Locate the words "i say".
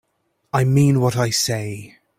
1.15-1.99